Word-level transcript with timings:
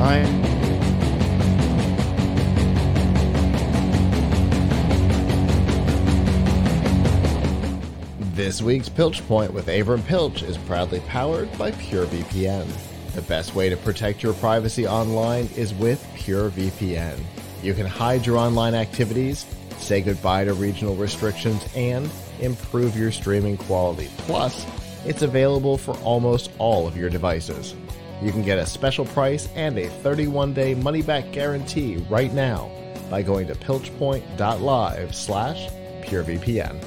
time. 0.00 0.42
This 8.34 8.62
week's 8.62 8.88
Pilch 8.88 9.22
Point 9.28 9.52
with 9.52 9.66
Avram 9.66 10.02
Pilch 10.06 10.42
is 10.42 10.56
proudly 10.56 11.00
powered 11.00 11.52
by 11.58 11.72
PureVPN. 11.72 12.66
The 13.12 13.20
best 13.22 13.54
way 13.54 13.68
to 13.68 13.76
protect 13.76 14.22
your 14.22 14.32
privacy 14.32 14.86
online 14.86 15.50
is 15.54 15.74
with 15.74 16.02
PureVPN. 16.14 17.18
You 17.62 17.74
can 17.74 17.84
hide 17.84 18.24
your 18.24 18.38
online 18.38 18.74
activities, 18.74 19.44
say 19.76 20.00
goodbye 20.00 20.46
to 20.46 20.54
regional 20.54 20.96
restrictions, 20.96 21.62
and 21.76 22.10
improve 22.40 22.96
your 22.96 23.12
streaming 23.12 23.58
quality. 23.58 24.08
Plus, 24.16 24.66
it's 25.04 25.20
available 25.20 25.76
for 25.76 25.94
almost 25.98 26.50
all 26.58 26.88
of 26.88 26.96
your 26.96 27.10
devices. 27.10 27.74
You 28.22 28.32
can 28.32 28.42
get 28.42 28.58
a 28.58 28.66
special 28.66 29.06
price 29.06 29.48
and 29.54 29.78
a 29.78 29.88
31 29.88 30.52
day 30.52 30.74
money 30.74 31.00
back 31.02 31.32
guarantee 31.32 31.96
right 32.10 32.32
now 32.32 32.70
by 33.08 33.22
going 33.22 33.46
to 33.46 33.54
pilchpoint.live 33.54 35.14
slash 35.14 35.68
purevpn. 36.02 36.84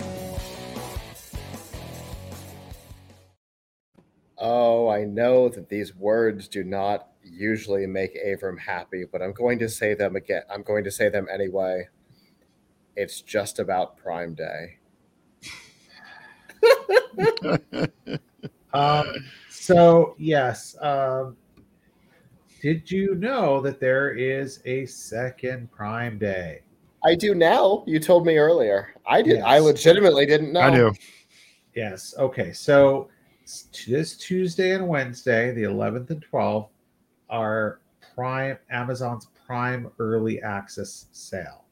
Oh, 4.37 4.89
I 4.89 5.05
know 5.05 5.49
that 5.49 5.69
these 5.69 5.95
words 5.95 6.47
do 6.47 6.63
not 6.63 7.07
usually 7.23 7.87
make 7.87 8.15
Avram 8.23 8.59
happy, 8.59 9.05
but 9.09 9.21
I'm 9.21 9.31
going 9.31 9.57
to 9.59 9.69
say 9.69 9.93
them 9.93 10.15
again. 10.15 10.43
I'm 10.49 10.63
going 10.63 10.83
to 10.83 10.91
say 10.91 11.09
them 11.09 11.27
anyway. 11.33 11.87
It's 12.95 13.21
just 13.21 13.57
about 13.57 13.97
Prime 13.97 14.35
Day. 14.35 14.77
um, 18.73 19.07
so 19.63 20.15
yes, 20.17 20.75
um, 20.81 21.37
did 22.61 22.91
you 22.91 23.15
know 23.15 23.61
that 23.61 23.79
there 23.79 24.11
is 24.11 24.61
a 24.65 24.85
second 24.85 25.71
Prime 25.71 26.17
Day? 26.17 26.61
I 27.05 27.15
do 27.15 27.33
now. 27.33 27.83
You 27.87 27.99
told 27.99 28.25
me 28.25 28.37
earlier. 28.37 28.93
I 29.05 29.21
did. 29.21 29.37
Yes. 29.37 29.43
I 29.45 29.59
legitimately 29.59 30.25
didn't 30.25 30.51
know. 30.51 30.61
I 30.61 30.69
do. 30.69 30.93
Yes. 31.75 32.13
Okay. 32.17 32.51
So 32.51 33.09
this 33.87 34.17
Tuesday 34.17 34.75
and 34.75 34.87
Wednesday, 34.87 35.53
the 35.53 35.63
11th 35.63 36.09
and 36.09 36.25
12th, 36.31 36.69
are 37.29 37.79
Prime 38.15 38.57
Amazon's 38.69 39.27
Prime 39.47 39.89
Early 39.97 40.41
Access 40.41 41.07
sale. 41.13 41.63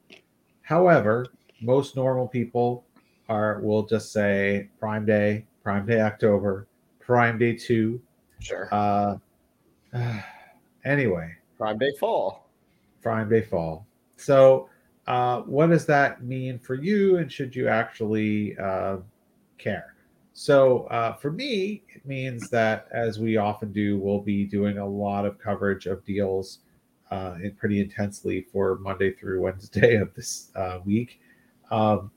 However, 0.62 1.26
most 1.60 1.94
normal 1.94 2.26
people 2.26 2.84
are 3.28 3.60
will 3.60 3.84
just 3.84 4.12
say 4.12 4.68
Prime 4.80 5.04
Day, 5.04 5.46
Prime 5.62 5.86
Day 5.86 6.00
October, 6.00 6.66
Prime 7.12 7.36
Day 7.36 7.54
Two. 7.54 8.00
Sure. 8.40 8.70
Uh, 8.72 9.16
anyway, 10.86 11.34
Prime 11.58 11.76
Day 11.76 11.92
Fall. 12.00 12.48
Prime 13.02 13.28
Day 13.28 13.42
Fall. 13.42 13.86
So, 14.16 14.70
uh, 15.06 15.42
what 15.42 15.66
does 15.66 15.84
that 15.84 16.24
mean 16.24 16.58
for 16.58 16.74
you, 16.74 17.18
and 17.18 17.30
should 17.30 17.54
you 17.54 17.68
actually 17.68 18.56
uh, 18.56 18.96
care? 19.58 19.94
So 20.32 20.84
uh, 20.84 21.12
for 21.12 21.30
me, 21.30 21.82
it 21.94 22.06
means 22.06 22.48
that 22.48 22.88
as 22.94 23.18
we 23.18 23.36
often 23.36 23.70
do, 23.72 23.98
we'll 23.98 24.22
be 24.22 24.46
doing 24.46 24.78
a 24.78 24.86
lot 24.86 25.26
of 25.26 25.38
coverage 25.38 25.84
of 25.84 26.02
deals 26.06 26.60
uh, 27.10 27.34
pretty 27.58 27.82
intensely 27.82 28.46
for 28.50 28.78
Monday 28.78 29.12
through 29.12 29.42
Wednesday 29.42 29.96
of 29.96 30.14
this 30.14 30.50
uh, 30.56 30.78
week. 30.86 31.20
Um, 31.70 32.10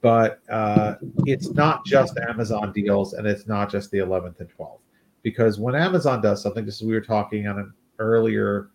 but 0.00 0.40
uh, 0.48 0.94
it's 1.26 1.50
not 1.50 1.84
just 1.84 2.18
Amazon 2.28 2.72
deals 2.72 3.14
and 3.14 3.26
it's 3.26 3.46
not 3.46 3.70
just 3.70 3.90
the 3.90 3.98
11th 3.98 4.40
and 4.40 4.48
12th. 4.56 4.80
Because 5.22 5.58
when 5.58 5.74
Amazon 5.74 6.22
does 6.22 6.42
something, 6.42 6.64
just 6.64 6.80
as 6.82 6.86
we 6.86 6.94
were 6.94 7.00
talking 7.00 7.48
on 7.48 7.58
an 7.58 7.72
earlier 7.98 8.70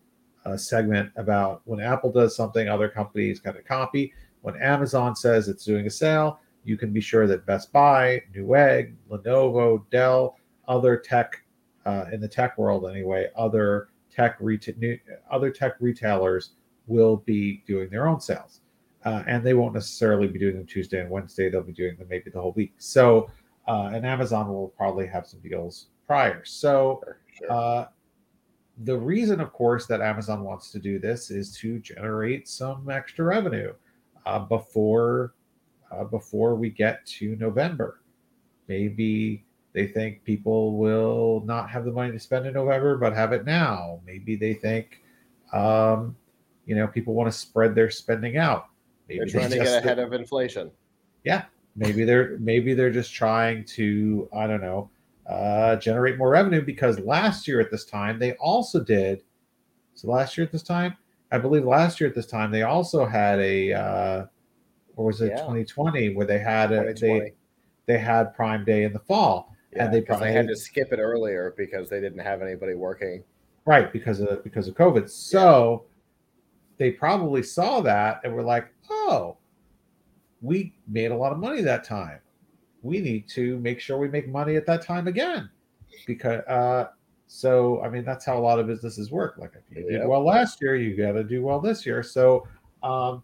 uh, 0.46 0.58
segment 0.58 1.12
about 1.16 1.62
when 1.66 1.80
Apple 1.80 2.12
does 2.12 2.36
something, 2.36 2.68
other 2.68 2.90
companies 2.90 3.40
kind 3.40 3.58
of 3.58 3.66
copy. 3.66 4.14
When 4.42 4.62
Amazon 4.62 5.16
says 5.16 5.48
it's 5.48 5.64
doing 5.64 5.88
a 5.88 5.90
sale, 5.90 6.40
you 6.66 6.78
can 6.78 6.92
be 6.92 7.02
sure 7.02 7.28
that 7.28 7.46
Best 7.46 7.72
Buy, 7.72 8.22
Newegg, 8.36 8.94
Lenovo, 9.10 9.84
Dell, 9.90 10.38
other 10.68 10.98
tech 10.98 11.44
uh, 11.86 12.06
in 12.12 12.22
the 12.22 12.28
tech 12.28 12.58
world 12.58 12.90
anyway, 12.90 13.28
other 13.36 13.90
tech 14.10 14.40
reta- 14.40 15.00
other 15.30 15.50
tech 15.50 15.76
retailers 15.80 16.52
will 16.88 17.18
be 17.18 17.64
doing 17.66 17.90
their 17.90 18.08
own 18.08 18.20
sales, 18.20 18.62
uh, 19.06 19.24
and 19.28 19.44
they 19.44 19.54
won't 19.54 19.74
necessarily 19.74 20.28
be 20.28 20.40
doing 20.40 20.56
them 20.56 20.66
Tuesday 20.66 21.02
and 21.02 21.10
Wednesday. 21.10 21.50
They'll 21.50 21.62
be 21.62 21.74
doing 21.74 21.96
them 21.98 22.08
maybe 22.10 22.30
the 22.30 22.42
whole 22.42 22.54
week. 22.54 22.74
So, 22.78 23.30
uh, 23.68 23.92
and 23.94 24.06
Amazon 24.06 24.48
will 24.48 24.70
probably 24.70 25.08
have 25.08 25.28
some 25.28 25.40
deals 25.42 25.88
prior. 26.08 26.44
So. 26.46 27.02
Uh, 27.50 27.86
the 28.84 28.98
reason, 28.98 29.40
of 29.40 29.54
course, 29.54 29.86
that 29.86 30.02
Amazon 30.02 30.44
wants 30.44 30.72
to 30.72 30.80
do 30.80 30.98
this 30.98 31.30
is 31.30 31.56
to 31.58 31.80
generate 31.80 32.48
some 32.48 32.90
extra 32.90 33.24
revenue 33.24 33.74
uh, 34.26 34.40
before 34.40 35.34
uh, 35.92 36.04
before 36.04 36.56
we 36.56 36.70
get 36.70 37.06
to 37.06 37.36
November. 37.36 38.02
Maybe 38.68 39.46
they 39.74 39.88
think 39.88 40.24
people 40.24 40.78
will 40.78 41.44
not 41.46 41.70
have 41.70 41.86
the 41.86 41.92
money 41.92 42.12
to 42.12 42.20
spend 42.20 42.46
in 42.46 42.54
November, 42.54 42.98
but 42.98 43.14
have 43.14 43.32
it 43.32 43.46
now. 43.46 44.00
Maybe 44.06 44.36
they 44.36 44.54
think, 44.54 45.02
um, 45.52 46.16
you 46.66 46.76
know, 46.76 46.88
people 46.88 47.14
want 47.14 47.32
to 47.32 47.38
spread 47.38 47.76
their 47.76 47.92
spending 47.92 48.38
out. 48.38 48.68
Maybe 49.08 49.20
they're 49.20 49.28
trying 49.28 49.50
they 49.50 49.58
to 49.60 49.64
get 49.64 49.84
ahead 49.84 50.00
of 50.00 50.14
inflation. 50.14 50.72
Yeah, 51.24 51.46
maybe 51.76 52.04
they're 52.04 52.38
maybe 52.40 52.74
they're 52.74 52.92
just 52.92 53.14
trying 53.14 53.66
to 53.66 54.30
I 54.34 54.48
don't 54.48 54.62
know 54.62 54.90
uh, 55.28 55.76
generate 55.78 56.18
more 56.18 56.30
revenue 56.30 56.62
because 56.62 57.00
last 57.00 57.48
year 57.48 57.60
at 57.60 57.72
this 57.72 57.86
time 57.86 58.20
they 58.20 58.34
also 58.34 58.84
did. 58.84 59.24
So 59.96 60.10
last 60.10 60.38
year 60.38 60.46
at 60.46 60.52
this 60.52 60.64
time, 60.64 60.98
I 61.32 61.38
believe 61.38 61.66
last 61.66 62.00
year 62.00 62.10
at 62.10 62.16
this 62.16 62.28
time 62.28 62.52
they 62.52 62.64
also 62.64 63.06
had 63.06 63.40
a 63.40 63.74
uh, 63.74 64.26
or 64.96 65.06
was 65.06 65.22
it 65.22 65.30
yeah. 65.30 65.38
2020 65.38 66.16
where 66.16 66.26
they 66.26 66.40
had 66.40 66.72
a, 66.72 66.94
they 66.94 67.34
they 67.86 67.98
had 67.98 68.34
Prime 68.36 68.66
Day 68.66 68.84
in 68.84 68.94
the 68.94 69.00
fall, 69.00 69.54
yeah, 69.74 69.86
and 69.86 69.94
they 69.94 70.02
probably 70.02 70.28
they 70.28 70.34
had 70.34 70.48
to 70.48 70.56
skip 70.56 70.92
it 70.92 71.00
earlier 71.00 71.54
because 71.58 71.90
they 71.90 72.00
didn't 72.02 72.20
have 72.20 72.42
anybody 72.42 72.74
working. 72.74 73.24
Right, 73.66 73.92
because 73.94 74.20
of 74.20 74.44
because 74.44 74.68
of 74.68 74.76
COVID. 74.76 75.10
So 75.10 75.86
they 76.78 76.92
probably 76.92 77.44
saw 77.44 77.82
that 77.82 78.22
and 78.24 78.34
were 78.34 78.44
like, 78.44 78.73
"Oh, 79.14 79.38
we 80.42 80.74
made 80.88 81.12
a 81.12 81.16
lot 81.16 81.32
of 81.32 81.40
money 81.40 81.62
that 81.62 81.84
time. 81.84 82.20
We 82.82 83.00
need 83.00 83.28
to 83.30 83.60
make 83.60 83.80
sure 83.80 83.98
we 83.98 84.10
make 84.10 84.28
money 84.28 84.56
at 84.56 84.66
that 84.66 84.82
time 84.82 85.08
again." 85.08 85.50
Because 86.06 86.42
uh, 86.48 86.90
so 87.28 87.82
I 87.82 87.90
mean 87.90 88.06
that's 88.06 88.26
how 88.26 88.38
a 88.38 88.42
lot 88.42 88.60
of 88.60 88.68
businesses 88.68 89.12
work. 89.12 89.36
Like 89.38 89.54
if 89.56 89.76
you 89.76 89.84
yep. 89.90 90.02
did 90.02 90.08
well 90.08 90.24
last 90.24 90.62
year, 90.62 90.76
you 90.76 90.96
got 90.96 91.14
to 91.14 91.24
do 91.24 91.42
well 91.44 91.60
this 91.60 91.86
year. 91.86 92.04
So 92.04 92.48
um, 92.84 93.24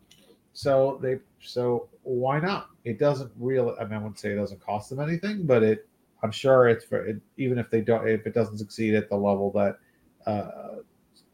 so 0.53 0.99
they 1.01 1.19
so 1.41 1.89
why 2.03 2.39
not? 2.39 2.69
It 2.85 2.99
doesn't 2.99 3.31
really. 3.39 3.73
I 3.79 3.83
mean, 3.83 3.93
I 3.93 3.97
wouldn't 3.97 4.19
say 4.19 4.31
it 4.31 4.35
doesn't 4.35 4.61
cost 4.65 4.89
them 4.89 4.99
anything, 4.99 5.45
but 5.45 5.63
it. 5.63 5.87
I'm 6.21 6.31
sure 6.31 6.67
it's 6.67 6.83
for 6.83 7.05
it, 7.05 7.21
even 7.37 7.57
if 7.57 7.69
they 7.69 7.79
don't 7.79 8.05
if 8.07 8.27
it 8.27 8.33
doesn't 8.33 8.57
succeed 8.57 8.93
at 8.93 9.09
the 9.09 9.15
level 9.15 9.51
that 9.51 9.77
uh, 10.25 10.81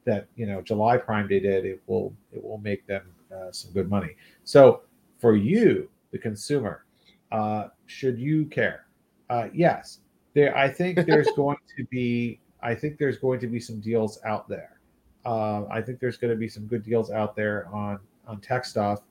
that 0.03 0.27
you 0.35 0.45
know 0.45 0.61
July 0.61 0.97
Prime 0.97 1.27
Day 1.27 1.39
did, 1.39 1.65
it 1.65 1.81
will 1.87 2.13
it 2.31 2.43
will 2.43 2.59
make 2.59 2.85
them 2.87 3.03
uh, 3.35 3.51
some 3.51 3.71
good 3.71 3.89
money. 3.89 4.15
So 4.43 4.81
for 5.19 5.35
you, 5.35 5.89
the 6.11 6.17
consumer, 6.17 6.85
uh, 7.31 7.67
should 7.85 8.17
you 8.19 8.45
care? 8.45 8.85
Uh, 9.29 9.49
yes, 9.53 9.99
there. 10.33 10.55
I 10.55 10.69
think 10.69 11.05
there's 11.05 11.29
going 11.35 11.57
to 11.77 11.85
be. 11.85 12.39
I 12.61 12.73
think 12.73 12.97
there's 12.97 13.17
going 13.17 13.39
to 13.41 13.47
be 13.47 13.59
some 13.59 13.79
deals 13.79 14.19
out 14.25 14.47
there. 14.47 14.79
Uh, 15.25 15.65
I 15.67 15.81
think 15.81 15.99
there's 15.99 16.17
going 16.17 16.31
to 16.31 16.37
be 16.37 16.47
some 16.47 16.65
good 16.65 16.83
deals 16.83 17.11
out 17.11 17.35
there 17.35 17.67
on 17.73 17.99
on 18.27 18.39
tech 18.41 18.65
stuff 18.65 19.01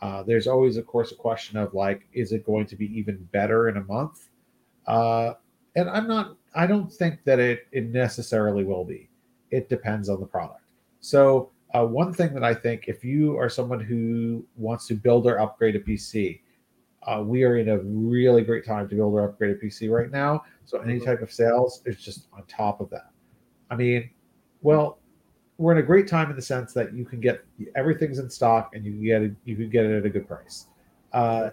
uh, 0.00 0.22
there's 0.22 0.46
always, 0.46 0.76
of 0.76 0.86
course, 0.86 1.12
a 1.12 1.16
question 1.16 1.58
of 1.58 1.74
like, 1.74 2.06
is 2.12 2.32
it 2.32 2.44
going 2.44 2.66
to 2.66 2.76
be 2.76 2.86
even 2.96 3.16
better 3.32 3.68
in 3.68 3.76
a 3.76 3.84
month? 3.84 4.28
Uh, 4.86 5.34
and 5.76 5.88
I'm 5.90 6.06
not. 6.06 6.36
I 6.54 6.66
don't 6.66 6.90
think 6.90 7.22
that 7.24 7.38
it 7.38 7.66
it 7.72 7.86
necessarily 7.86 8.64
will 8.64 8.84
be. 8.84 9.08
It 9.50 9.68
depends 9.68 10.08
on 10.08 10.20
the 10.20 10.26
product. 10.26 10.64
So 11.00 11.50
uh, 11.74 11.84
one 11.84 12.12
thing 12.12 12.32
that 12.34 12.44
I 12.44 12.54
think, 12.54 12.84
if 12.88 13.04
you 13.04 13.36
are 13.38 13.48
someone 13.48 13.80
who 13.80 14.44
wants 14.56 14.86
to 14.88 14.94
build 14.94 15.26
or 15.26 15.38
upgrade 15.38 15.76
a 15.76 15.80
PC, 15.80 16.40
uh, 17.06 17.22
we 17.24 17.44
are 17.44 17.58
in 17.58 17.68
a 17.68 17.78
really 17.78 18.42
great 18.42 18.64
time 18.64 18.88
to 18.88 18.94
build 18.94 19.12
or 19.14 19.24
upgrade 19.24 19.56
a 19.56 19.58
PC 19.58 19.90
right 19.90 20.10
now. 20.10 20.44
So 20.64 20.78
any 20.78 20.94
mm-hmm. 20.94 21.04
type 21.04 21.22
of 21.22 21.32
sales 21.32 21.82
is 21.86 22.02
just 22.02 22.28
on 22.32 22.42
top 22.46 22.80
of 22.80 22.90
that. 22.90 23.10
I 23.70 23.76
mean, 23.76 24.10
well, 24.62 24.98
we're 25.58 25.72
in 25.72 25.78
a 25.78 25.82
great 25.82 26.08
time 26.08 26.30
in 26.30 26.36
the 26.36 26.42
sense 26.42 26.72
that 26.72 26.94
you 26.94 27.04
can 27.04 27.20
get 27.20 27.44
everything's 27.76 28.18
in 28.18 28.30
stock 28.30 28.74
and 28.74 28.84
you 28.84 28.92
can 28.92 29.04
get 29.04 29.22
it 29.22 29.34
you 29.44 29.56
can 29.56 29.68
get 29.68 29.84
it 29.84 29.98
at 29.98 30.06
a 30.06 30.08
good 30.08 30.26
price. 30.26 30.66
Uh, 31.12 31.50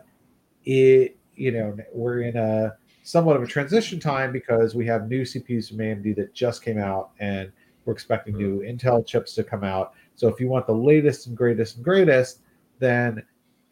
it 0.64 1.18
you 1.36 1.52
know 1.52 1.76
we're 1.92 2.22
in 2.22 2.38
a 2.38 2.76
somewhat 3.04 3.36
of 3.36 3.44
a 3.44 3.48
transition 3.48 4.00
time 4.00 4.32
because 4.32 4.76
we 4.76 4.86
have 4.86 5.08
new 5.08 5.24
CPUs 5.24 5.70
from 5.70 5.78
AMD 5.78 6.16
that 6.16 6.34
just 6.34 6.64
came 6.64 6.78
out 6.78 7.12
and 7.20 7.52
we're 7.86 7.94
expecting 7.94 8.36
new 8.36 8.62
Intel 8.62 9.06
chips 9.06 9.34
to 9.36 9.44
come 9.44 9.64
out. 9.64 9.94
So 10.16 10.28
if 10.28 10.40
you 10.40 10.48
want 10.48 10.68
the 10.68 10.74
latest 10.74 11.28
and 11.28 11.36
greatest 11.36 11.76
and 11.76 11.86
greatest, 11.86 12.40
then 12.80 13.24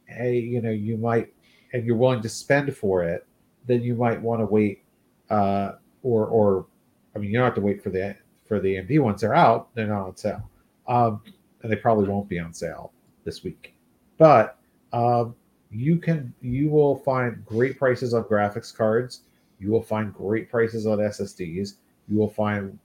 hey, 0.06 0.38
you 0.38 0.62
know 0.62 0.72
you 0.72 0.98
might 0.98 1.34
and 1.74 1.86
you're 1.86 1.96
willing 1.96 2.22
to 2.22 2.30
spend 2.30 2.76
for 2.76 3.04
it, 3.04 3.26
then 3.66 3.82
you 3.82 3.96
might 3.96 4.22
want 4.22 4.42
to 4.42 4.46
wait 4.46 4.84
uh, 5.30 5.74
or 6.04 6.28
or 6.28 6.66
I 7.16 7.20
mean 7.20 7.32
you 7.32 7.38
don't 7.38 7.46
have 7.46 7.56
to 7.56 7.62
wait 7.62 7.82
for 7.82 7.90
the 7.90 8.16
for 8.46 8.60
the 8.60 8.76
AMD 8.76 9.00
ones, 9.00 9.22
they're 9.22 9.36
out. 9.36 9.74
They're 9.74 9.88
not 9.88 10.08
on 10.08 10.16
sale, 10.18 10.50
um, 10.88 11.22
and 11.62 11.72
they 11.72 11.78
probably 11.78 12.08
won't 12.08 12.30
be 12.30 12.40
on 12.40 12.54
sale 12.54 12.92
this 13.24 13.44
week. 13.44 13.74
But 14.18 14.58
um, 14.92 15.36
you 15.72 15.98
can 15.98 16.34
you 16.42 16.70
will 16.70 16.98
find 16.98 17.44
great 17.46 17.80
prices 17.80 18.14
on 18.14 18.24
graphics 18.26 18.76
cards. 18.76 19.22
You 19.60 19.72
will 19.72 19.82
find 19.82 20.14
great 20.14 20.50
prices 20.50 20.86
on 20.86 20.98
SSDs. 20.98 21.76
You 22.10 22.18
will 22.18 22.30
find 22.30 22.78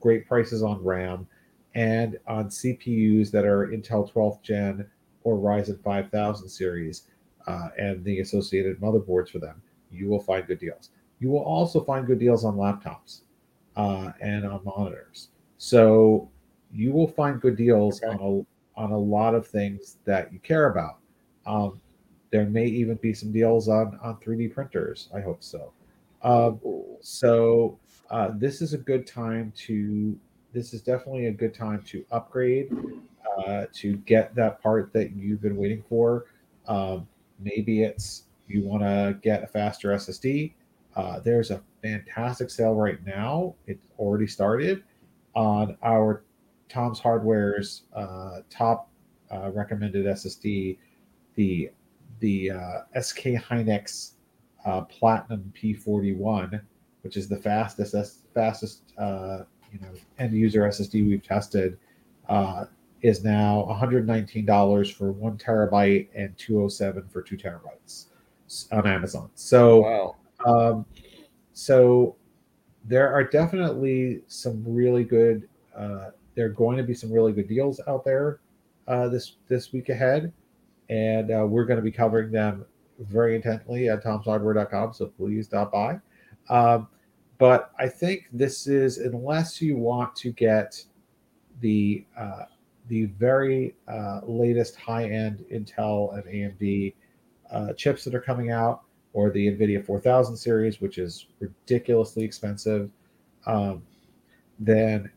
great 0.00 0.26
prices 0.26 0.62
on 0.62 0.82
RAM 0.82 1.26
and 1.74 2.18
on 2.26 2.48
CPUs 2.48 3.30
that 3.30 3.44
are 3.44 3.68
Intel 3.68 4.10
12th 4.12 4.42
Gen 4.42 4.86
or 5.24 5.36
Ryzen 5.36 5.82
5000 5.82 6.48
series 6.48 7.08
uh, 7.46 7.68
and 7.78 8.04
the 8.04 8.20
associated 8.20 8.80
motherboards 8.80 9.30
for 9.30 9.38
them. 9.38 9.60
You 9.90 10.08
will 10.08 10.20
find 10.20 10.46
good 10.46 10.58
deals. 10.58 10.90
You 11.20 11.30
will 11.30 11.42
also 11.42 11.82
find 11.82 12.06
good 12.06 12.18
deals 12.18 12.44
on 12.44 12.56
laptops 12.56 13.20
uh, 13.76 14.12
and 14.20 14.44
on 14.44 14.62
monitors. 14.64 15.28
So 15.58 16.28
you 16.72 16.92
will 16.92 17.08
find 17.08 17.40
good 17.40 17.56
deals 17.56 18.02
okay. 18.02 18.12
on 18.12 18.20
a 18.20 18.80
on 18.80 18.90
a 18.90 18.98
lot 18.98 19.34
of 19.34 19.46
things 19.46 19.98
that 20.04 20.32
you 20.32 20.38
care 20.38 20.70
about. 20.70 20.98
Um, 21.46 21.80
there 22.30 22.46
may 22.46 22.66
even 22.66 22.96
be 22.96 23.12
some 23.12 23.30
deals 23.32 23.68
on 23.68 23.98
on 24.02 24.16
3D 24.16 24.52
printers. 24.52 25.08
I 25.14 25.20
hope 25.20 25.42
so. 25.42 25.72
Um, 26.22 26.60
so 27.00 27.78
uh, 28.10 28.30
this 28.34 28.62
is 28.62 28.74
a 28.74 28.78
good 28.78 29.06
time 29.06 29.52
to. 29.66 30.18
This 30.52 30.74
is 30.74 30.82
definitely 30.82 31.26
a 31.26 31.32
good 31.32 31.54
time 31.54 31.82
to 31.86 32.04
upgrade, 32.10 32.70
uh, 33.38 33.66
to 33.72 33.96
get 33.96 34.34
that 34.34 34.62
part 34.62 34.92
that 34.92 35.16
you've 35.16 35.40
been 35.40 35.56
waiting 35.56 35.82
for. 35.88 36.26
Um, 36.68 37.08
maybe 37.40 37.82
it's 37.82 38.24
you 38.46 38.62
want 38.62 38.82
to 38.82 39.18
get 39.22 39.42
a 39.42 39.46
faster 39.46 39.88
SSD. 39.90 40.52
Uh, 40.94 41.20
there's 41.20 41.50
a 41.50 41.62
fantastic 41.82 42.50
sale 42.50 42.74
right 42.74 43.04
now. 43.06 43.54
It 43.66 43.80
already 43.98 44.26
started 44.26 44.84
on 45.34 45.78
our 45.82 46.24
Tom's 46.68 47.00
Hardware's 47.00 47.84
uh, 47.94 48.40
top 48.50 48.90
uh, 49.30 49.50
recommended 49.52 50.04
SSD, 50.04 50.76
the 51.34 51.70
the 52.20 52.50
uh, 52.50 53.00
SK 53.00 53.40
Hynix 53.48 54.12
uh, 54.66 54.82
Platinum 54.82 55.50
P41, 55.56 56.60
which 57.00 57.16
is 57.16 57.26
the 57.28 57.36
fastest 57.36 57.94
fastest 58.34 58.82
you 59.72 59.80
know 59.80 59.88
end 60.18 60.32
user 60.34 60.62
SSD 60.62 61.06
we've 61.08 61.22
tested, 61.22 61.78
uh, 62.28 62.66
is 63.02 63.24
now 63.24 63.66
$119 63.68 64.92
for 64.94 65.12
one 65.12 65.36
terabyte 65.36 66.08
and 66.14 66.36
207 66.38 67.08
for 67.08 67.20
two 67.22 67.36
terabytes 67.36 68.06
on 68.70 68.86
Amazon. 68.86 69.30
So, 69.34 69.80
wow. 69.80 70.16
um, 70.46 70.86
so 71.52 72.16
there 72.84 73.12
are 73.12 73.24
definitely 73.24 74.22
some 74.28 74.62
really 74.66 75.04
good. 75.04 75.48
Uh, 75.76 76.10
there 76.34 76.46
are 76.46 76.50
going 76.50 76.76
to 76.76 76.82
be 76.82 76.94
some 76.94 77.12
really 77.12 77.32
good 77.32 77.48
deals 77.48 77.80
out 77.86 78.04
there 78.04 78.40
uh, 78.88 79.08
this 79.08 79.36
this 79.48 79.72
week 79.72 79.88
ahead, 79.88 80.32
and 80.88 81.30
uh, 81.30 81.46
we're 81.46 81.64
going 81.64 81.78
to 81.78 81.82
be 81.82 81.92
covering 81.92 82.30
them 82.30 82.64
very 82.98 83.34
intently 83.34 83.88
at 83.88 84.02
tomshardware.com. 84.04 84.92
So 84.92 85.06
please 85.06 85.46
stop 85.46 85.72
by. 85.72 85.98
Um, 86.48 86.88
but 87.38 87.72
I 87.78 87.88
think 87.88 88.28
this 88.32 88.66
is 88.66 88.98
unless 88.98 89.60
you 89.60 89.76
want 89.76 90.14
to 90.16 90.30
get 90.32 90.82
the 91.60 92.04
uh, 92.16 92.44
the 92.88 93.06
very 93.06 93.74
uh, 93.88 94.20
latest 94.24 94.76
high 94.76 95.04
end 95.04 95.44
Intel 95.52 96.14
and 96.14 96.24
AMD 96.24 96.94
uh, 97.50 97.72
chips 97.74 98.04
that 98.04 98.14
are 98.14 98.20
coming 98.20 98.50
out, 98.50 98.82
or 99.12 99.30
the 99.30 99.46
NVIDIA 99.46 99.84
4000 99.84 100.36
series, 100.36 100.80
which 100.80 100.98
is 100.98 101.26
ridiculously 101.38 102.24
expensive, 102.24 102.90
um, 103.46 103.82
then 104.58 105.10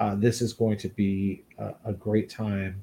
uh, 0.00 0.14
this 0.16 0.42
is 0.42 0.52
going 0.52 0.76
to 0.78 0.88
be 0.88 1.44
a, 1.58 1.74
a, 1.86 1.92
great 1.92 2.28
time, 2.28 2.82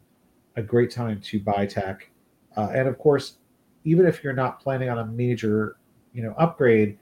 a 0.56 0.62
great 0.62 0.90
time 0.90 1.20
to 1.22 1.40
buy 1.40 1.66
tech. 1.66 2.10
Uh, 2.56 2.70
and 2.74 2.88
of 2.88 2.98
course, 2.98 3.38
even 3.84 4.06
if 4.06 4.24
you're 4.24 4.34
not 4.34 4.60
planning 4.60 4.90
on 4.90 5.00
a 5.00 5.06
major, 5.06 5.76
you 6.14 6.24
know, 6.24 6.34
upgrade, 6.38 6.98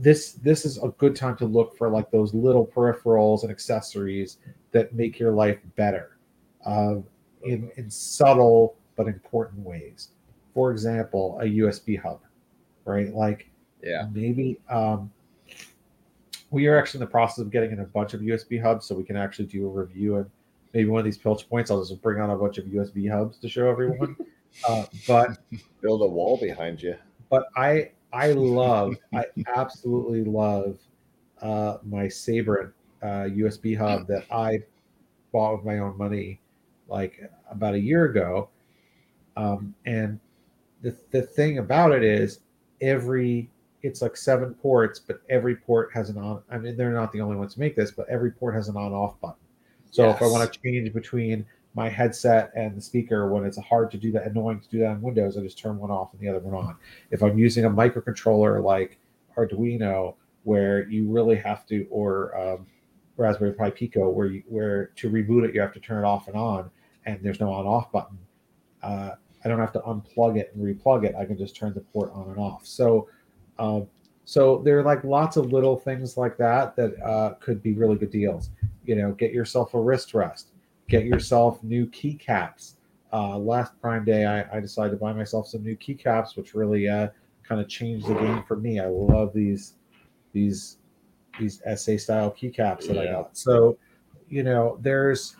this 0.00 0.32
this 0.32 0.64
is 0.64 0.78
a 0.82 0.88
good 0.98 1.16
time 1.16 1.36
to 1.36 1.46
look 1.46 1.76
for 1.76 1.88
like 1.88 2.10
those 2.10 2.34
little 2.34 2.66
peripherals 2.66 3.42
and 3.42 3.50
accessories 3.50 4.38
that 4.72 4.94
make 4.94 5.18
your 5.18 5.32
life 5.32 5.58
better 5.76 6.18
uh, 6.64 6.96
in 7.44 7.70
in 7.76 7.90
subtle 7.90 8.76
but 8.96 9.06
important 9.06 9.64
ways. 9.64 10.08
For 10.54 10.70
example, 10.70 11.38
a 11.40 11.44
USB 11.44 12.00
hub, 12.00 12.20
right? 12.84 13.12
Like, 13.14 13.50
yeah, 13.82 14.08
maybe 14.12 14.58
um, 14.70 15.10
we 16.50 16.66
are 16.66 16.78
actually 16.78 16.98
in 16.98 17.06
the 17.06 17.10
process 17.10 17.38
of 17.38 17.50
getting 17.50 17.72
in 17.72 17.80
a 17.80 17.84
bunch 17.84 18.14
of 18.14 18.20
USB 18.20 18.60
hubs, 18.60 18.86
so 18.86 18.94
we 18.94 19.04
can 19.04 19.16
actually 19.16 19.46
do 19.46 19.66
a 19.66 19.68
review 19.68 20.16
and 20.16 20.30
maybe 20.72 20.88
one 20.88 20.98
of 20.98 21.04
these 21.04 21.18
pilch 21.18 21.48
points. 21.48 21.70
I'll 21.70 21.84
just 21.84 22.00
bring 22.02 22.20
on 22.20 22.30
a 22.30 22.36
bunch 22.36 22.58
of 22.58 22.64
USB 22.66 23.10
hubs 23.10 23.38
to 23.38 23.48
show 23.48 23.68
everyone. 23.70 24.16
uh, 24.68 24.86
but 25.06 25.38
build 25.82 26.02
a 26.02 26.06
wall 26.06 26.38
behind 26.38 26.82
you. 26.82 26.96
But 27.28 27.48
I 27.56 27.90
I 28.12 28.32
love 28.32 28.96
I 29.14 29.24
absolutely 29.54 30.24
love 30.24 30.78
uh, 31.42 31.78
my 31.84 32.08
Sabrent 32.08 32.72
uh, 33.02 33.28
USB 33.28 33.76
hub 33.76 34.06
that 34.06 34.24
I 34.30 34.62
bought 35.32 35.56
with 35.56 35.64
my 35.64 35.78
own 35.78 35.96
money 35.98 36.40
like 36.88 37.30
about 37.50 37.74
a 37.74 37.78
year 37.78 38.04
ago. 38.04 38.48
Um, 39.36 39.74
and 39.84 40.18
the, 40.82 40.96
the 41.10 41.22
thing 41.22 41.58
about 41.58 41.92
it 41.92 42.02
is 42.02 42.40
every 42.80 43.50
it's 43.82 44.02
like 44.02 44.16
seven 44.16 44.54
ports, 44.54 44.98
but 44.98 45.20
every 45.28 45.56
port 45.56 45.90
has 45.92 46.10
an 46.10 46.18
on. 46.18 46.42
I 46.50 46.58
mean, 46.58 46.76
they're 46.76 46.92
not 46.92 47.12
the 47.12 47.20
only 47.20 47.36
ones 47.36 47.54
to 47.54 47.60
make 47.60 47.76
this, 47.76 47.90
but 47.90 48.08
every 48.08 48.32
port 48.32 48.54
has 48.54 48.68
an 48.68 48.76
on-off 48.76 49.20
button. 49.20 49.36
So 49.90 50.06
yes. 50.06 50.16
if 50.16 50.22
I 50.22 50.26
want 50.26 50.52
to 50.52 50.60
change 50.60 50.92
between 50.92 51.46
my 51.76 51.90
headset 51.90 52.50
and 52.56 52.74
the 52.74 52.80
speaker, 52.80 53.30
when 53.30 53.44
it's 53.44 53.58
hard 53.58 53.90
to 53.90 53.98
do 53.98 54.10
that, 54.10 54.26
annoying 54.26 54.60
to 54.60 54.68
do 54.68 54.78
that 54.78 54.88
on 54.88 55.02
Windows, 55.02 55.36
I 55.36 55.42
just 55.42 55.58
turn 55.58 55.78
one 55.78 55.90
off 55.90 56.14
and 56.14 56.20
the 56.20 56.28
other 56.28 56.38
one 56.38 56.54
on. 56.54 56.76
If 57.10 57.22
I'm 57.22 57.38
using 57.38 57.66
a 57.66 57.70
microcontroller 57.70 58.64
like 58.64 58.98
Arduino, 59.36 60.14
where 60.44 60.88
you 60.88 61.06
really 61.06 61.36
have 61.36 61.66
to, 61.66 61.86
or 61.90 62.36
um, 62.38 62.66
Raspberry 63.18 63.52
Pi 63.52 63.70
Pico, 63.70 64.08
where 64.08 64.26
you, 64.26 64.42
where 64.48 64.86
to 64.96 65.10
reboot 65.10 65.46
it 65.46 65.54
you 65.54 65.60
have 65.60 65.74
to 65.74 65.80
turn 65.80 66.02
it 66.02 66.06
off 66.06 66.28
and 66.28 66.36
on, 66.36 66.70
and 67.04 67.20
there's 67.22 67.40
no 67.40 67.52
on-off 67.52 67.92
button. 67.92 68.18
Uh, 68.82 69.10
I 69.44 69.48
don't 69.48 69.60
have 69.60 69.72
to 69.72 69.80
unplug 69.80 70.38
it 70.38 70.52
and 70.54 70.64
replug 70.64 71.04
it. 71.04 71.14
I 71.14 71.26
can 71.26 71.36
just 71.36 71.54
turn 71.54 71.74
the 71.74 71.80
port 71.80 72.10
on 72.14 72.30
and 72.30 72.38
off. 72.38 72.66
So, 72.66 73.08
um, 73.58 73.86
so 74.24 74.62
there 74.64 74.78
are 74.78 74.82
like 74.82 75.04
lots 75.04 75.36
of 75.36 75.52
little 75.52 75.76
things 75.76 76.16
like 76.16 76.36
that 76.38 76.74
that 76.76 77.00
uh, 77.02 77.34
could 77.34 77.62
be 77.62 77.74
really 77.74 77.96
good 77.96 78.10
deals. 78.10 78.50
You 78.84 78.96
know, 78.96 79.12
get 79.12 79.32
yourself 79.32 79.74
a 79.74 79.80
wrist 79.80 80.14
rest, 80.14 80.52
get 80.88 81.04
yourself 81.04 81.62
new 81.62 81.86
keycaps. 81.86 82.74
Uh, 83.12 83.38
last 83.38 83.72
Prime 83.80 84.04
Day, 84.04 84.26
I, 84.26 84.56
I, 84.56 84.60
decided 84.60 84.90
to 84.90 84.96
buy 84.96 85.12
myself 85.12 85.46
some 85.46 85.62
new 85.62 85.76
keycaps, 85.76 86.36
which 86.36 86.54
really 86.54 86.88
uh, 86.88 87.08
kind 87.44 87.60
of 87.60 87.68
changed 87.68 88.06
the 88.06 88.14
game 88.14 88.42
for 88.46 88.56
me. 88.56 88.80
I 88.80 88.86
love 88.86 89.32
these 89.32 89.74
these 90.32 90.78
these 91.38 91.62
SA 91.76 91.96
style 91.96 92.30
keycaps 92.30 92.88
that 92.88 92.96
yeah. 92.96 93.02
I 93.02 93.06
got. 93.06 93.36
So, 93.36 93.78
you 94.28 94.42
know, 94.42 94.78
there's 94.82 95.36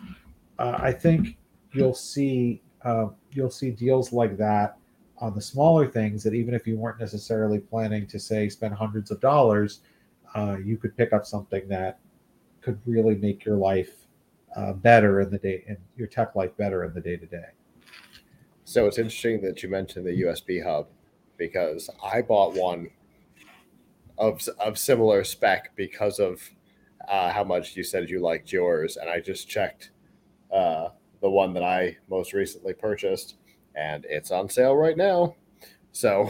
uh, 0.59 0.77
I 0.79 0.91
think 0.91 1.37
you'll 1.73 1.93
see 1.93 2.61
uh, 2.83 3.07
you'll 3.31 3.51
see 3.51 3.71
deals 3.71 4.11
like 4.11 4.37
that 4.37 4.77
on 5.19 5.33
the 5.35 5.41
smaller 5.41 5.87
things 5.87 6.23
that 6.23 6.33
even 6.33 6.53
if 6.53 6.65
you 6.67 6.77
weren't 6.77 6.99
necessarily 6.99 7.59
planning 7.59 8.07
to 8.07 8.19
say 8.19 8.47
spend 8.49 8.73
hundreds 8.73 9.11
of 9.11 9.19
dollars, 9.19 9.81
uh, 10.35 10.57
you 10.63 10.77
could 10.77 10.95
pick 10.95 11.11
up 11.11 11.25
something 11.25 11.67
that 11.67 11.99
could 12.61 12.79
really 12.85 13.15
make 13.15 13.43
your 13.43 13.55
life 13.55 14.06
uh, 14.55 14.73
better 14.73 15.21
in 15.21 15.29
the 15.29 15.37
day 15.37 15.63
and 15.67 15.77
your 15.95 16.07
tech 16.07 16.35
life 16.35 16.55
better 16.57 16.83
in 16.83 16.93
the 16.93 17.01
day 17.01 17.17
to 17.17 17.25
day. 17.25 17.45
So 18.63 18.85
it's 18.85 18.97
interesting 18.97 19.41
that 19.41 19.63
you 19.63 19.69
mentioned 19.69 20.05
the 20.05 20.23
USB 20.23 20.63
hub 20.63 20.87
because 21.37 21.89
I 22.03 22.21
bought 22.21 22.53
one 22.53 22.89
of 24.17 24.47
of 24.59 24.77
similar 24.77 25.23
spec 25.23 25.75
because 25.75 26.19
of 26.19 26.41
uh, 27.07 27.31
how 27.31 27.43
much 27.43 27.75
you 27.75 27.83
said 27.83 28.09
you 28.09 28.19
liked 28.19 28.51
yours, 28.51 28.97
and 28.97 29.09
I 29.09 29.19
just 29.19 29.47
checked 29.47 29.91
uh, 30.53 30.89
the 31.21 31.29
one 31.29 31.53
that 31.53 31.63
I 31.63 31.97
most 32.09 32.33
recently 32.33 32.73
purchased, 32.73 33.35
and 33.75 34.05
it's 34.09 34.31
on 34.31 34.49
sale 34.49 34.75
right 34.75 34.97
now. 34.97 35.35
So, 35.91 36.29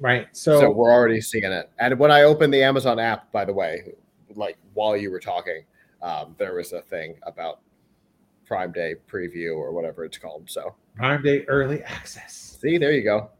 right. 0.00 0.26
So, 0.32 0.60
so 0.60 0.70
we're 0.70 0.92
already 0.92 1.20
seeing 1.20 1.44
it. 1.44 1.70
And 1.78 1.98
when 1.98 2.10
I 2.10 2.22
opened 2.22 2.52
the 2.52 2.62
Amazon 2.62 2.98
app, 2.98 3.30
by 3.32 3.44
the 3.44 3.52
way, 3.52 3.92
like 4.34 4.58
while 4.74 4.96
you 4.96 5.10
were 5.10 5.20
talking, 5.20 5.62
um, 6.02 6.34
there 6.38 6.54
was 6.54 6.72
a 6.72 6.82
thing 6.82 7.16
about 7.22 7.60
Prime 8.46 8.72
Day 8.72 8.94
preview 9.10 9.56
or 9.56 9.72
whatever 9.72 10.04
it's 10.04 10.18
called. 10.18 10.48
So 10.50 10.74
Prime 10.96 11.22
Day 11.22 11.44
early 11.46 11.82
access. 11.82 12.58
See, 12.60 12.78
there 12.78 12.92
you 12.92 13.02
go. 13.02 13.30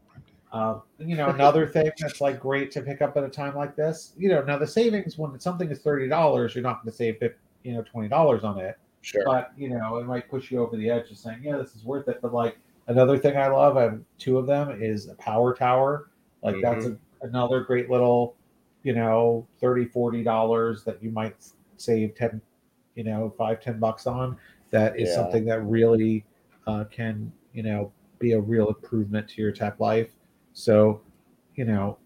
Um, 0.51 0.83
you 0.99 1.17
know, 1.17 1.27
another 1.27 1.67
thing 1.67 1.91
that's 1.99 2.21
like 2.21 2.39
great 2.39 2.71
to 2.71 2.81
pick 2.81 3.01
up 3.01 3.17
at 3.17 3.23
a 3.23 3.29
time 3.29 3.55
like 3.55 3.75
this. 3.75 4.13
You 4.17 4.29
know, 4.29 4.41
now 4.41 4.57
the 4.57 4.67
savings 4.67 5.17
when 5.17 5.37
something 5.39 5.69
is 5.69 5.79
thirty 5.79 6.07
dollars, 6.07 6.55
you're 6.55 6.63
not 6.63 6.81
going 6.81 6.91
to 6.91 6.95
save 6.95 7.21
you 7.63 7.73
know 7.73 7.83
twenty 7.83 8.07
dollars 8.07 8.43
on 8.43 8.59
it. 8.59 8.77
Sure. 9.01 9.23
But 9.25 9.51
you 9.57 9.69
know, 9.69 9.97
it 9.97 10.05
might 10.05 10.29
push 10.29 10.51
you 10.51 10.59
over 10.61 10.77
the 10.77 10.89
edge 10.89 11.11
of 11.11 11.17
saying, 11.17 11.41
yeah, 11.43 11.57
this 11.57 11.75
is 11.75 11.83
worth 11.83 12.07
it. 12.07 12.19
But 12.21 12.33
like 12.33 12.57
another 12.87 13.17
thing 13.17 13.37
I 13.37 13.47
love, 13.47 13.75
I 13.75 13.83
have 13.83 13.99
two 14.17 14.37
of 14.37 14.47
them, 14.47 14.81
is 14.81 15.09
a 15.09 15.15
power 15.15 15.53
tower. 15.53 16.09
Like 16.41 16.55
mm-hmm. 16.55 16.61
that's 16.63 16.85
a, 16.85 16.97
another 17.21 17.61
great 17.61 17.89
little, 17.89 18.35
you 18.83 18.93
know, 18.93 19.45
30 19.59 19.85
40 19.85 20.23
dollars 20.23 20.83
that 20.85 21.03
you 21.03 21.11
might 21.11 21.35
save 21.77 22.15
10 22.15 22.41
you 22.95 23.03
know 23.03 23.33
five 23.37 23.61
ten 23.61 23.79
bucks 23.79 24.07
on 24.07 24.37
that 24.71 24.99
is 24.99 25.09
Yeah. 25.09 25.15
something 25.15 25.45
that 25.45 25.61
really 25.65 26.25
uh, 26.67 26.85
can 26.85 27.31
you 27.53 27.63
know 27.63 27.91
be 28.19 28.31
a 28.33 28.39
real 28.39 28.69
improvement 28.69 29.27
to 29.29 29.41
your 29.41 29.51
tech 29.51 29.79
life. 29.79 30.11
So 30.53 31.01
you 31.55 31.65
know 31.65 31.97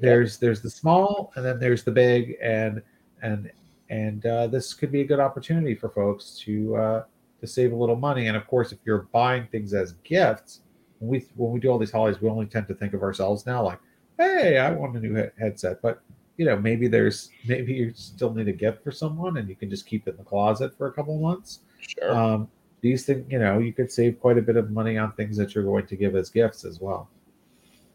there's 0.00 0.38
there's 0.38 0.62
the 0.62 0.70
small 0.70 1.32
and 1.36 1.44
then 1.44 1.60
there's 1.60 1.84
the 1.84 1.90
big 1.92 2.36
and 2.42 2.82
and 3.22 3.50
and 3.90 4.24
uh, 4.26 4.46
this 4.46 4.72
could 4.74 4.90
be 4.90 5.02
a 5.02 5.04
good 5.04 5.20
opportunity 5.20 5.74
for 5.74 5.90
folks 5.90 6.38
to 6.44 6.76
uh, 6.76 7.04
to 7.40 7.46
save 7.46 7.72
a 7.72 7.76
little 7.76 7.96
money. 7.96 8.26
And 8.28 8.36
of 8.36 8.46
course 8.46 8.72
if 8.72 8.78
you're 8.84 9.08
buying 9.12 9.46
things 9.48 9.74
as 9.74 9.92
gifts 10.04 10.60
when 10.98 11.10
we 11.10 11.26
when 11.36 11.52
we 11.52 11.60
do 11.60 11.68
all 11.68 11.78
these 11.78 11.92
holidays 11.92 12.20
we 12.22 12.28
only 12.28 12.46
tend 12.46 12.66
to 12.68 12.74
think 12.74 12.94
of 12.94 13.02
ourselves 13.02 13.44
now 13.44 13.62
like 13.62 13.78
hey 14.18 14.58
i 14.58 14.70
want 14.70 14.96
a 14.96 15.00
new 15.00 15.14
he- 15.14 15.30
headset. 15.38 15.80
But 15.82 16.02
you 16.36 16.44
know 16.46 16.56
maybe 16.56 16.88
there's 16.88 17.30
maybe 17.46 17.72
you 17.72 17.92
still 17.94 18.32
need 18.32 18.48
a 18.48 18.52
gift 18.52 18.82
for 18.82 18.90
someone 18.90 19.36
and 19.36 19.48
you 19.48 19.54
can 19.56 19.68
just 19.70 19.86
keep 19.86 20.06
it 20.08 20.12
in 20.12 20.16
the 20.16 20.24
closet 20.24 20.76
for 20.76 20.86
a 20.88 20.92
couple 20.92 21.18
months 21.18 21.60
Sure. 21.80 22.14
um, 22.14 22.48
these 22.80 23.04
things 23.04 23.24
you 23.30 23.38
know 23.38 23.58
you 23.58 23.72
could 23.72 23.90
save 23.92 24.18
quite 24.20 24.38
a 24.38 24.42
bit 24.42 24.56
of 24.56 24.70
money 24.70 24.96
on 24.98 25.12
things 25.12 25.36
that 25.36 25.54
you're 25.54 25.64
going 25.64 25.86
to 25.86 25.96
give 25.96 26.16
as 26.16 26.30
gifts 26.30 26.64
as 26.64 26.80
well 26.80 27.08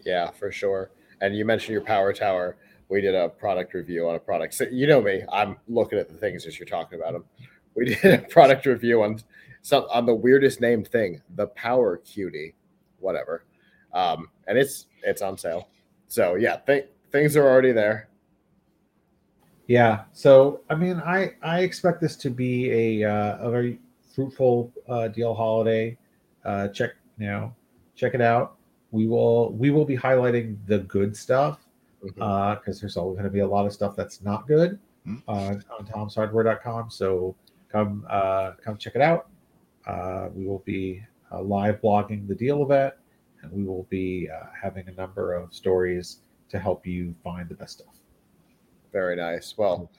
Yeah, 0.05 0.29
for 0.31 0.51
sure. 0.51 0.91
And 1.19 1.35
you 1.35 1.43
mentioned 1.45 1.73
your 1.73 1.81
power 1.83 2.13
tower. 2.13 2.55
We 2.89 3.01
did 3.01 3.15
a 3.15 3.27
product 3.27 3.73
review 3.73 4.07
on 4.07 4.15
a 4.15 4.19
product. 4.19 4.53
So 4.53 4.65
you 4.71 4.87
know 4.87 5.01
me. 5.01 5.23
I'm 5.31 5.57
looking 5.67 5.97
at 5.99 6.07
the 6.07 6.15
things 6.15 6.45
as 6.45 6.57
you're 6.59 6.67
talking 6.67 6.99
about 6.99 7.13
them. 7.13 7.25
We 7.75 7.85
did 7.95 8.05
a 8.05 8.17
product 8.29 8.65
review 8.65 9.01
on 9.03 9.19
some 9.63 9.85
on 9.89 10.05
the 10.05 10.13
weirdest 10.15 10.61
named 10.61 10.87
thing, 10.87 11.21
the 11.35 11.47
Power 11.47 11.97
Cutie, 11.97 12.53
whatever. 12.99 13.43
Um, 13.93 14.29
and 14.47 14.57
it's 14.57 14.85
it's 15.03 15.21
on 15.21 15.37
sale. 15.37 15.67
So 16.07 16.35
yeah, 16.35 16.57
th- 16.57 16.87
things 17.11 17.35
are 17.35 17.45
already 17.45 17.73
there. 17.73 18.07
Yeah. 19.67 20.05
So 20.13 20.61
I 20.69 20.75
mean, 20.75 20.97
I 21.05 21.33
I 21.41 21.59
expect 21.61 22.01
this 22.01 22.15
to 22.17 22.29
be 22.29 22.71
a 23.01 23.09
uh, 23.09 23.37
a 23.47 23.51
very 23.51 23.79
fruitful 24.15 24.71
uh, 24.87 25.09
deal 25.09 25.33
holiday. 25.33 25.97
Uh, 26.45 26.69
check 26.69 26.91
you 27.17 27.27
know 27.27 27.53
check 27.95 28.13
it 28.13 28.21
out. 28.21 28.55
We 28.91 29.07
will 29.07 29.51
we 29.53 29.69
will 29.71 29.85
be 29.85 29.97
highlighting 29.97 30.57
the 30.67 30.79
good 30.79 31.15
stuff 31.15 31.59
because 32.01 32.79
there's 32.79 32.95
always 32.95 33.15
going 33.15 33.25
to 33.25 33.29
be 33.31 33.39
a 33.39 33.47
lot 33.47 33.65
of 33.65 33.73
stuff 33.73 33.95
that's 33.95 34.21
not 34.21 34.47
good 34.47 34.79
Mhm. 35.05 35.23
uh, 35.27 35.73
on 35.77 35.85
tomshardware.com. 35.85 36.89
So 36.89 37.35
come 37.69 38.05
uh, 38.09 38.51
come 38.63 38.77
check 38.77 38.95
it 38.95 39.01
out. 39.01 39.27
Uh, 39.85 40.29
we 40.33 40.45
will 40.45 40.59
be 40.65 41.03
uh, 41.31 41.41
live 41.41 41.81
blogging 41.81 42.27
the 42.27 42.35
deal 42.35 42.61
event, 42.63 42.93
and 43.41 43.51
we 43.51 43.63
will 43.65 43.83
be 43.89 44.29
uh, 44.29 44.45
having 44.61 44.87
a 44.87 44.91
number 44.93 45.33
of 45.33 45.53
stories 45.53 46.19
to 46.49 46.59
help 46.59 46.85
you 46.87 47.13
find 47.23 47.49
the 47.49 47.55
best 47.55 47.79
stuff. 47.79 47.96
Very 48.91 49.15
nice. 49.15 49.55
Well, 49.57 49.91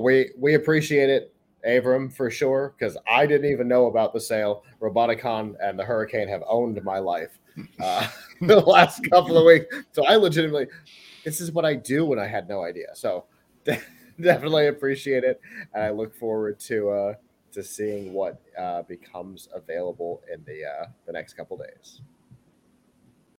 we 0.00 0.30
we 0.38 0.54
appreciate 0.54 1.10
it, 1.10 1.34
Avram, 1.66 2.12
for 2.12 2.30
sure, 2.30 2.74
because 2.78 2.96
I 3.08 3.26
didn't 3.26 3.50
even 3.50 3.68
know 3.68 3.86
about 3.86 4.12
the 4.12 4.20
sale. 4.20 4.64
Roboticon 4.80 5.54
and 5.62 5.78
the 5.78 5.84
Hurricane 5.84 6.28
have 6.28 6.42
owned 6.48 6.82
my 6.82 6.98
life 6.98 7.38
uh, 7.80 8.08
the 8.40 8.60
last 8.60 9.08
couple 9.10 9.38
of 9.38 9.44
weeks. 9.44 9.66
So 9.92 10.04
I 10.06 10.16
legitimately, 10.16 10.66
this 11.24 11.40
is 11.40 11.52
what 11.52 11.64
I 11.64 11.74
do 11.74 12.04
when 12.04 12.18
I 12.18 12.26
had 12.26 12.48
no 12.48 12.62
idea. 12.62 12.88
So 12.94 13.24
definitely 14.20 14.68
appreciate 14.68 15.24
it, 15.24 15.40
and 15.74 15.82
I 15.82 15.90
look 15.90 16.14
forward 16.14 16.58
to 16.60 16.90
uh, 16.90 17.14
to 17.52 17.62
seeing 17.62 18.12
what 18.12 18.40
uh, 18.58 18.82
becomes 18.82 19.48
available 19.54 20.22
in 20.32 20.42
the 20.44 20.64
uh, 20.64 20.86
the 21.06 21.12
next 21.12 21.34
couple 21.34 21.56
days. 21.56 22.00